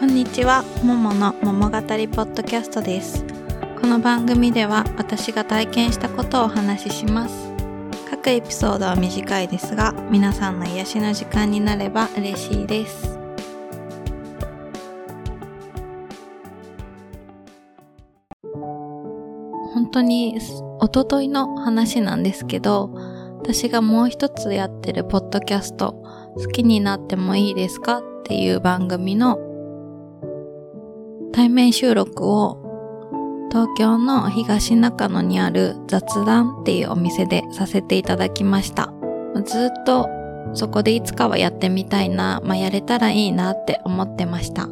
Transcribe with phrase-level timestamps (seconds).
[0.00, 3.22] こんにちは、ももの桃語りポッドキャストです。
[3.78, 7.52] この番組では私が体験したことをお話しします。
[8.08, 13.18] 各エピソードは短いですが、皆さんの癒しの時間になれば嬉しいです。
[19.74, 20.40] 本当に一
[20.80, 22.88] 昨日の話なんですけど、
[23.42, 26.02] 私がもう一つやってるポッドキャスト、
[26.36, 29.49] 好きになってもいいですかっていう番組の
[31.40, 38.92] 対面収録を東京の東中野にある雑談っていうお店でさせていただきました。
[39.46, 40.06] ずっと
[40.52, 44.68] そこでいつかはやってみたいな、まあ、やれたらいいなって思ってました。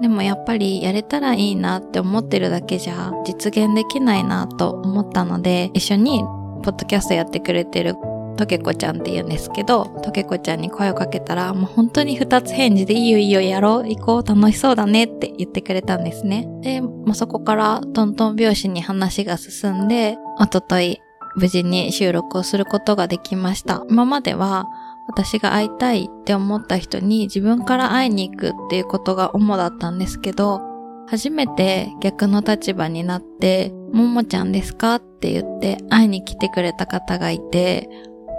[0.00, 6.20] でもやっぱりやれたらいいなって思ってるだけじゃ実現できないなと思ったので、一緒に
[6.62, 7.96] ポッドキャストやってくれてる
[8.36, 16.46] とけこちゃんって言うんですけど、とけこちゃんに声をかけたら、もう本当に二つ返事でいいよいいよやろう、行こう、楽しそうだねって言ってくれたんですね。
[16.62, 21.00] で、まあ、そこからトントン拍子に話が進んで、おととい
[21.36, 23.84] 無事に収録をすることができました。
[23.90, 24.66] 今までは
[25.08, 30.60] 私が会いたいって思った人に自分から会いに行くっていうことが主だったんですけど、
[31.08, 34.96] 初めて逆の立場になって、ももちゃんですか？
[34.96, 37.88] って言って会いに来てくれた方がいて、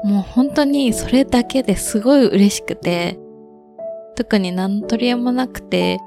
[0.03, 3.17] もう本当にそれだけですごい嬉しくて、
[4.15, 5.99] 特に何の取り柄もなくて、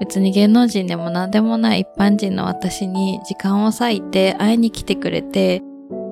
[0.00, 5.62] 別に芸能人でも何でもない一般人の私に時間を割いて会いに来てくれて、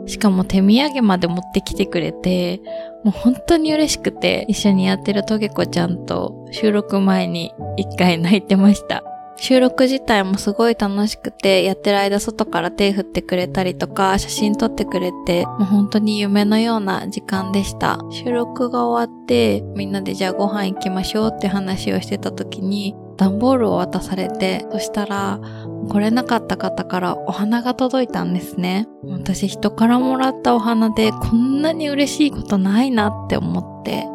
[0.06, 2.60] しかも手土産まで持ってきてくれて、
[3.04, 9.02] もう本当に嬉しくて、一緒にやってるトゲコちゃんと収録前に一回泣いてました。
[9.36, 17.98] 収録自体もすごい楽しくて、やってる間外から手振ってくれたりとか、写真撮ってくれて、もう本当に夢のような時間でした。
[18.10, 25.40] 収録が終わって、みんなでじゃあご飯行きましょうって話をしてた時に、段ボールを渡されて、そしたら、
[25.88, 28.86] 来れなかった方からお花が届いたんですね。
[29.06, 34.06] 私人からもらったお花でこんなに嬉しいことないなって思って、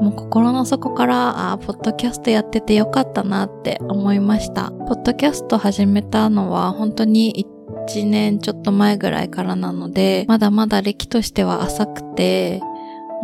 [0.00, 4.70] もう心の底から、あポッドキャストやっててよかったなって思いました。
[4.70, 7.46] ポッドキャスト始めたのは本当に
[7.86, 12.60] 1年ちょっと前ぐらいからなので、まだまだ歴としては浅くて、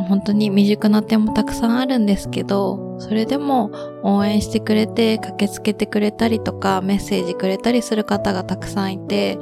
[0.09, 3.71] 本当に未熟な点もたくさんあるんですけど、それでも
[4.03, 9.39] 応援してくれて、駆けつけてくれたりとか、メッセージくれたりする方がたくさんいて、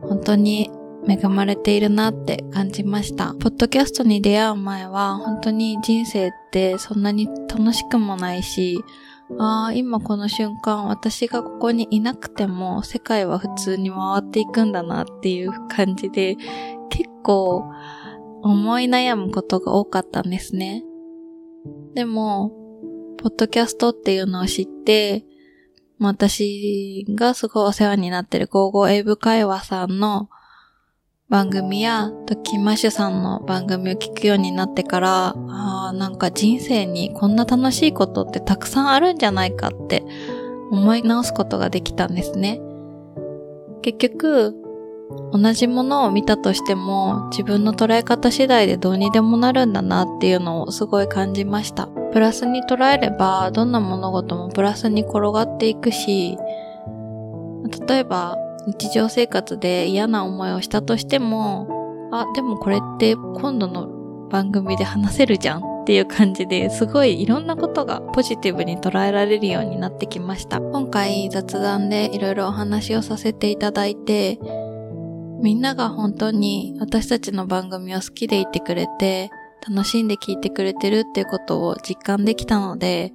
[0.00, 0.70] 本当に
[1.08, 3.34] 恵まれているなって感じました。
[3.34, 8.82] ポッドキャストに出会う前は、本当に人生ってそんなに楽しくもないし、
[9.38, 16.36] ああ、今この瞬間私がここにいなくても世界は普通に回っていくんだなっていう感じで、
[16.90, 17.64] 結構
[18.42, 20.84] 思い悩むことが多かったんですね。
[21.94, 22.52] でも、
[23.18, 25.24] ポッドキャストっていうのを知って、
[25.98, 30.28] 私がすごいお世話になってる55英語会話さんの
[31.32, 40.04] 番組や、トキマッシュさんの番組を聞くようになってから、ああ、なんか人生にこんな楽しいことってたくさんあるんじゃないかって
[40.70, 42.60] 思い直すことができたんですね。
[43.80, 44.54] 結局、
[45.32, 51.86] 同じものを見たとしても自分の捉え方次第でどうにでもなるんだなっていうのをすごい感じました。
[52.12, 56.36] プラスに捉えればどんな物事もプラスに転がっていくし、
[57.88, 58.36] 例えば
[58.66, 70.60] 日常生活で嫌な思いをしたとしても、あ、でもこれって今度の番組で話せるじゃんっていう感じですごいいろんなことがポジティブに捉えられるようになってきました。
[70.60, 74.38] 今回雑談でいろいろお話をさせていただいて、
[75.42, 79.30] みんなが本当に私たちの番組を好きでいてくれて、
[79.68, 83.12] 楽しんで聞いてくれてるっていうことを実感できたので、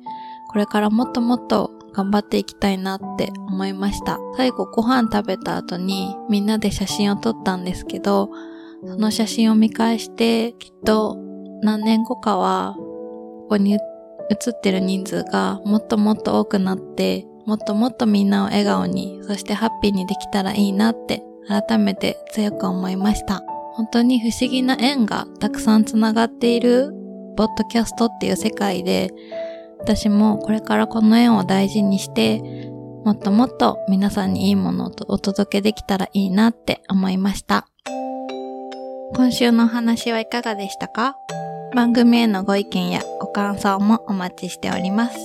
[0.49, 4.19] これからもっともっと頑張っていきたいなって思いました。
[4.35, 8.29] 最後ご飯食べた後にみんなで写真を撮ったんですけど、
[8.85, 11.17] その写真を見返して、きっと
[11.63, 13.79] 何年後かは、ここに
[14.29, 23.43] 写ってる人数がもっともっと多くなって、もっともっとみんなを笑顔に、そしてハッピーにできたらいいなって改めて強く思いました。
[23.73, 26.91] 本当に不思議な縁がたくさんつながっている
[27.35, 29.11] ポッドキャストっていう世界で、
[29.87, 32.41] 私もこれからこの縁を大事にして、
[33.05, 37.69] もっともっと皆さんにいいものをお届けできたらいいなって思いました。
[39.15, 41.15] 今週のお話はいかがでしたか？
[41.73, 45.17] 番組へのご意見やご感想もお待ちしております。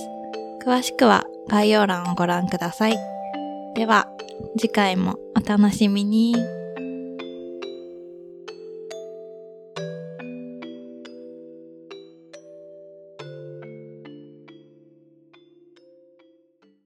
[0.65, 2.97] 詳しくは概要欄をご覧ください。
[3.75, 4.07] では、
[4.57, 6.37] 次回もお楽しみに。